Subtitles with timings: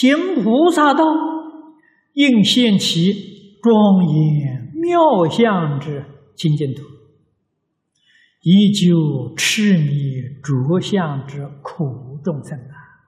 [0.00, 1.04] 行菩萨道，
[2.14, 3.12] 应现其
[3.60, 6.82] 庄严妙相之清净土，
[8.40, 13.04] 以救痴迷着相之苦众生啊！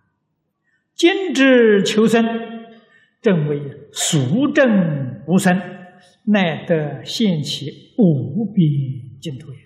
[0.95, 2.23] 今之求生，
[3.23, 3.59] 正为
[3.91, 5.59] 俗正无生，
[6.27, 8.69] 乃得现其无边
[9.19, 9.59] 净土也。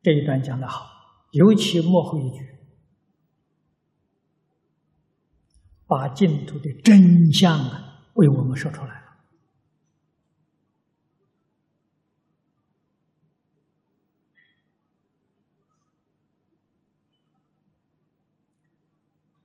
[0.00, 0.92] 这一段讲的好。
[1.32, 2.40] 尤其幕后一句，
[5.92, 9.02] 把净土的真相啊为我们说出来了。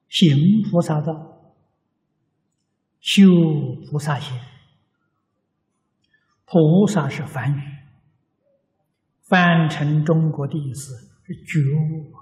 [0.08, 0.38] 行
[0.72, 1.12] 菩萨道，
[3.02, 3.26] 修
[3.92, 4.40] 菩萨行。
[6.46, 7.62] 菩萨是梵语，
[9.24, 10.96] 翻成中国的意思。
[11.26, 12.14] 是觉悟！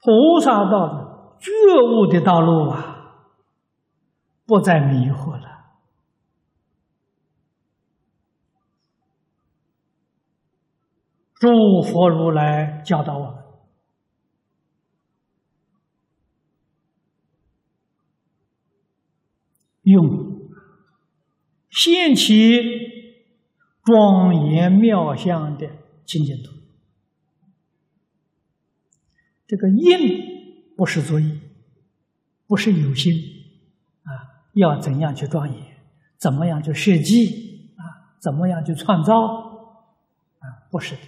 [0.00, 1.07] 菩萨道的
[1.40, 1.50] 觉
[1.82, 3.24] 悟的道路啊，
[4.46, 5.58] 不再迷惑了。
[11.34, 11.48] 诸
[11.82, 13.44] 佛如来教导我们，
[19.82, 20.50] 用
[21.70, 22.58] 现起
[23.84, 25.68] 庄严妙相的。
[26.08, 26.52] 清净土，
[29.46, 30.27] 这个印
[30.78, 31.40] 不是作意，
[32.46, 33.12] 不是有心
[34.04, 34.14] 啊，
[34.54, 35.60] 要怎样去庄严，
[36.18, 39.12] 怎么样去设计啊，怎么样去创造
[40.38, 41.00] 啊，不是的，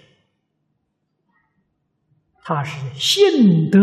[2.43, 3.79] 它是性德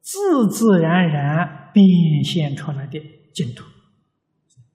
[0.00, 3.02] 自自然然变现出来的
[3.34, 3.64] 净土，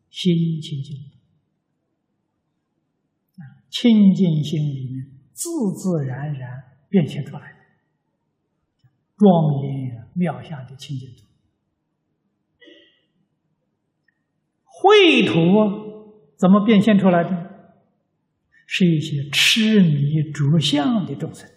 [0.09, 0.97] 心清净
[3.37, 5.11] 啊，清净心里面。
[5.37, 7.59] 自自然然变现出来的
[9.17, 9.84] 庄严
[10.15, 11.23] 妙相的清净土，
[14.65, 17.51] 秽土怎么变现出来的？
[18.65, 21.47] 是一些痴迷着相的众生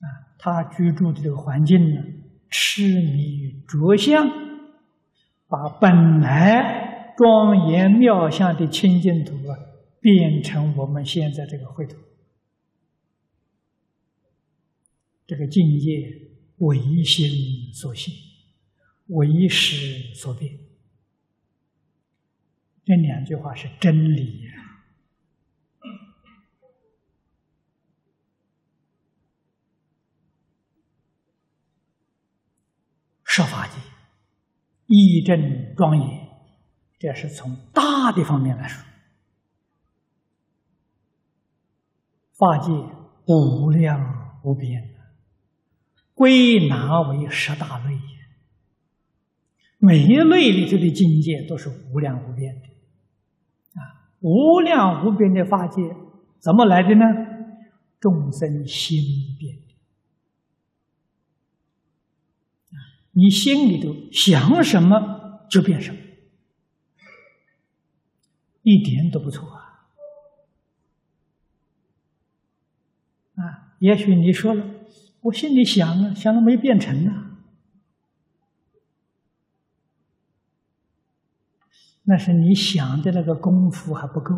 [0.00, 0.06] 啊，
[0.38, 2.02] 他居住的这个环境呢，
[2.50, 4.28] 痴迷着相，
[5.48, 9.56] 把本来庄严妙相的清净土啊。
[10.00, 11.96] 变成我们现在这个秽土，
[15.26, 16.23] 这个境界
[16.58, 18.14] 唯心所现，
[19.08, 20.58] 唯识所变。
[22.84, 24.50] 这两句话是真理呀！
[33.24, 33.74] 设法界
[34.86, 36.28] 义正庄严，
[37.00, 38.84] 这是从大的方面来说。
[42.34, 42.70] 法界
[43.26, 44.93] 无量无边，
[46.14, 47.98] 归纳为十大类。
[49.78, 52.68] 每一类里头的境界都是无量无边的，
[53.78, 55.82] 啊，无量无边的法界
[56.38, 57.04] 怎么来的呢？
[58.00, 58.98] 众生心
[59.38, 59.74] 变的，
[62.70, 62.80] 啊，
[63.12, 65.98] 你心里头想什么就变什么，
[68.62, 69.60] 一点都不错啊。
[73.80, 74.64] 也许你说了，
[75.24, 77.10] 我心里想啊，想了没变成呢，
[82.02, 84.34] 那是你想的那个功夫还不够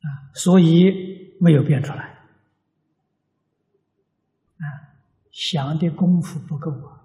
[0.00, 2.04] 啊，所以没有变出来
[4.56, 4.64] 啊，
[5.30, 7.04] 想的功夫不够啊，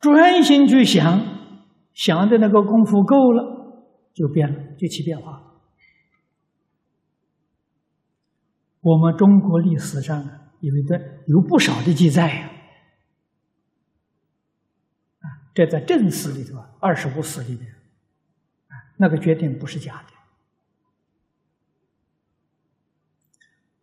[0.00, 1.20] 专心去想，
[1.92, 5.53] 想的那个功夫够了，就变了，就起变化了。
[8.84, 10.22] 我们中国历史上
[10.60, 12.50] 有一段有不少的记载呀，
[15.20, 17.72] 啊，这在正史里头啊，二十五史里面，
[18.68, 20.12] 啊，那个决定不是假的。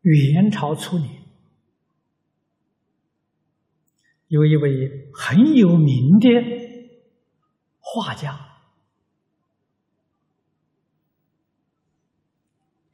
[0.01, 1.23] 元朝初年，
[4.27, 6.29] 有一位很有名的
[7.79, 8.39] 画家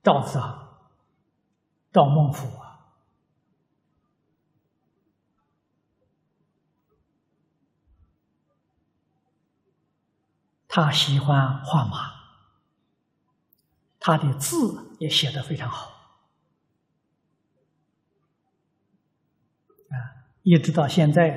[0.01, 0.66] 赵子昂。
[1.97, 2.93] 赵孟俯啊，
[10.67, 12.11] 他喜欢画马，
[13.99, 15.89] 他的字也写得非常好
[19.89, 19.97] 啊，
[20.43, 21.33] 一直到现在，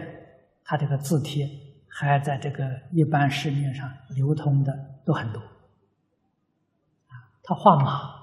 [0.63, 1.49] 他这个字帖
[1.89, 7.33] 还在这个一般市面上流通的都很多啊。
[7.43, 8.20] 他画马。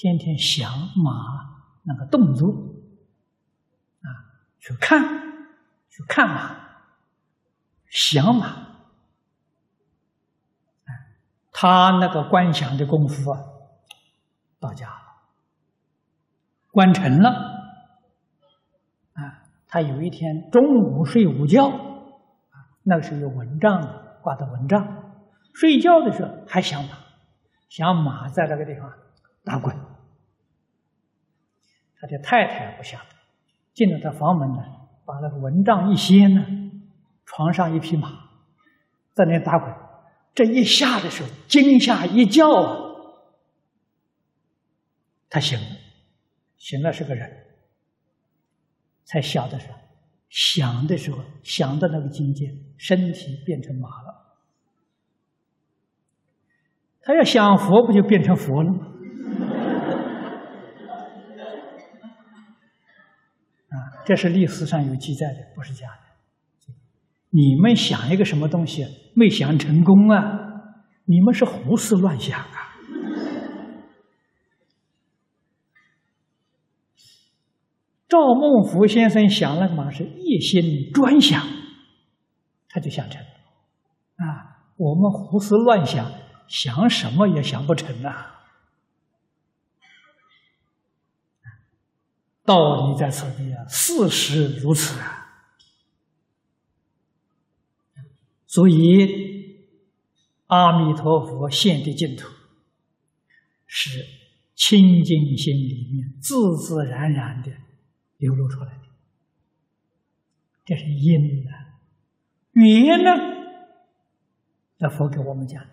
[0.00, 2.50] 天天想马那个动作，
[4.00, 4.06] 啊，
[4.60, 5.02] 去看，
[5.90, 6.54] 去看马，
[7.88, 8.46] 想马，
[11.50, 13.42] 他那个观想的功夫啊，
[14.60, 15.02] 到家了，
[16.70, 17.30] 观成了，
[19.14, 23.82] 啊，他有一天中午睡午觉，啊，那个时候有蚊帐
[24.22, 24.86] 挂的蚊帐，
[25.54, 26.90] 睡觉的时候还想马，
[27.68, 28.92] 想马在那个地方。
[29.48, 29.74] 打滚，
[31.98, 33.16] 他的太太不晓得，
[33.72, 34.62] 进了他房门呢，
[35.06, 36.44] 把那个蚊帐一掀呢，
[37.24, 38.10] 床上一匹马
[39.14, 39.74] 在那打滚，
[40.34, 42.76] 这一下的时候惊吓一叫啊，
[45.30, 45.66] 他醒了，
[46.58, 47.46] 醒了是个人，
[49.04, 49.68] 才晓得是
[50.28, 54.36] 想的时候想到那个境界，身体变成马了，
[57.00, 58.86] 他要想佛，不就变成佛了吗？
[64.08, 66.72] 这是历史上有记载的，不是假的。
[67.28, 70.22] 你们想一个什么东西没想成功啊？
[71.04, 72.72] 你们是胡思乱想啊！
[78.08, 81.46] 赵孟頫先生想那个嘛是一心专想，
[82.70, 83.20] 他就想成。
[83.20, 86.10] 啊，我们胡思乱想，
[86.48, 88.37] 想什么也想不成啊！
[92.48, 95.28] 道理在此地啊，事实如此啊。
[98.46, 99.66] 所以，
[100.46, 102.26] 阿弥陀佛现的净土，
[103.66, 104.02] 是
[104.54, 107.52] 清净心里面自自然然的
[108.16, 108.84] 流露出来的。
[110.64, 111.50] 这是因呢，
[112.54, 113.10] 缘呢？
[114.78, 115.70] 那佛给我们讲的，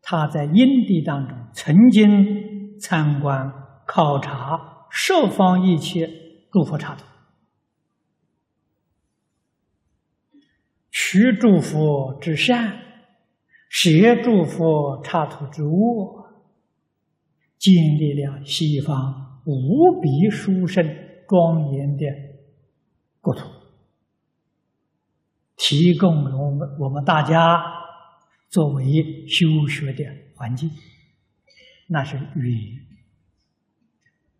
[0.00, 3.52] 他在因地当中曾经参观
[3.86, 4.76] 考察。
[5.00, 6.10] 十方一切
[6.50, 7.04] 诸佛刹土，
[10.90, 12.80] 取诸佛之善，
[13.68, 13.90] 舍
[14.24, 16.42] 诸佛刹土之恶，
[17.58, 20.84] 建立了西方无比殊胜
[21.28, 22.04] 庄严的
[23.20, 23.48] 国土，
[25.56, 27.62] 提供了我们我们大家
[28.50, 28.84] 作为
[29.28, 30.04] 修学的
[30.34, 30.68] 环境，
[31.86, 32.87] 那是缘。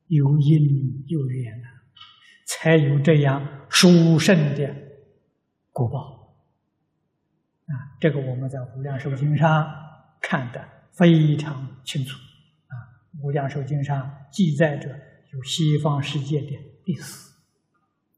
[0.08, 1.69] 有因有缘啊，
[2.46, 4.75] 才有这样殊胜的
[5.70, 6.34] 果报
[7.66, 7.72] 啊！
[8.00, 9.66] 这个我们在《无量寿经》上
[10.20, 12.19] 看得非常清楚
[12.66, 12.75] 啊，
[13.22, 14.88] 《无量寿经》上记载着
[15.32, 17.12] 有西方世界的历史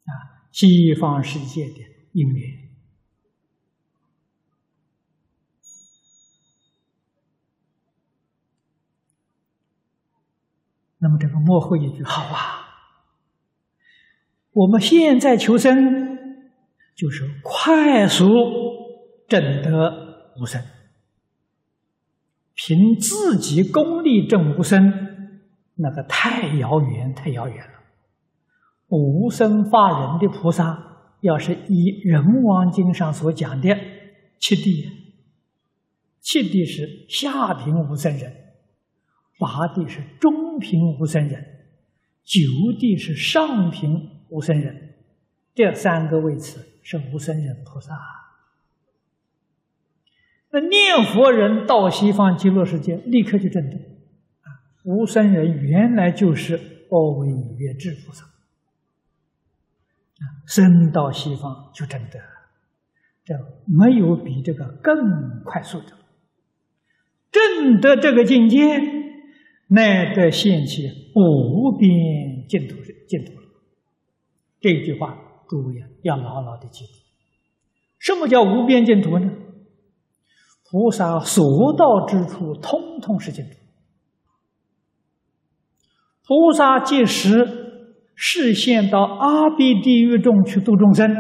[0.05, 1.81] 啊，西方世界的
[2.13, 2.70] 因缘。
[11.03, 12.69] 那么这个幕后一句好啊，
[14.53, 16.19] 我们现在求生
[16.95, 18.29] 就是快速
[19.27, 20.63] 证得无生，
[22.55, 24.93] 凭自己功力证无生，
[25.77, 27.73] 那个太遥远，太遥远了。
[28.89, 33.75] 无生化人的菩萨，要是以《人王经》上所讲的
[34.39, 34.85] 七地，
[36.21, 38.40] 七地是下品无生人。
[39.41, 41.43] 八地是中品无生人，
[42.23, 42.43] 九
[42.79, 44.97] 地是上品无生人，
[45.55, 47.97] 这三个位次是无生人菩萨。
[50.51, 53.77] 那念佛人到西方极乐世界，立刻就证得。
[53.77, 62.21] 啊，无生人原来就是阿惟越智菩萨，啊，生到西方就证得，
[63.25, 65.97] 这没有比这个更快速的，
[67.31, 69.00] 证得这个境界。
[69.71, 70.83] 乃得现起
[71.15, 72.77] 无边净土
[73.09, 73.47] 净土了。
[74.61, 75.17] 这句话，
[75.49, 76.93] 诸位要牢牢的记住。
[77.99, 79.31] 什么叫无边净土呢？
[80.71, 81.45] 菩萨所
[81.77, 83.51] 到之处，通通是净土。
[86.25, 87.45] 菩萨即时
[88.15, 91.13] 视现到阿鼻地狱中去度众生，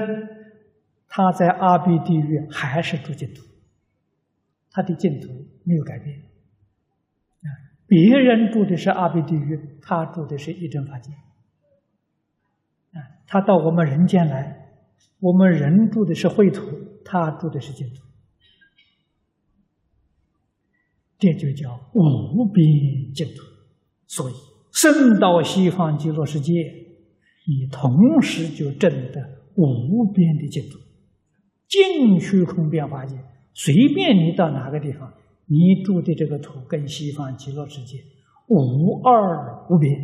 [1.09, 3.42] 他在阿鼻地狱还是住净土，
[4.71, 5.28] 他的净土
[5.64, 6.30] 没有改变。
[7.91, 11.11] 别人住的是阿鼻地狱，他住的是一真法界。
[12.93, 14.69] 啊，他到我们人间来，
[15.19, 16.63] 我们人住的是秽土，
[17.05, 17.97] 他住的是净土。
[21.19, 23.43] 这就叫无边净土。
[24.07, 24.35] 所以，
[24.71, 29.21] 生到西方极乐世界，你同时就证得
[29.57, 30.79] 无边的净土。
[31.67, 33.17] 净虚空变化界，
[33.53, 35.13] 随便你到哪个地方。
[35.52, 37.99] 你住的这个土跟西方极乐世界
[38.47, 39.99] 无二无别，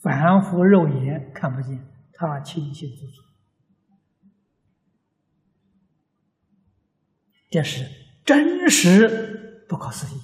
[0.00, 3.22] 凡夫肉眼看不见，他清清楚楚，
[7.50, 7.84] 这是
[8.24, 10.20] 真实不可思议。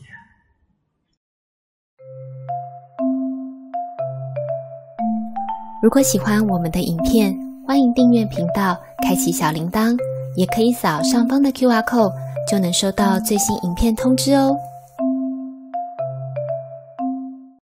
[5.83, 7.37] 如果喜欢我们的影片，
[7.67, 9.95] 欢迎订阅频道，开启小铃铛，
[10.35, 12.13] 也可以扫上方的 Q R code，
[12.49, 14.57] 就能收到最新影片通知哦。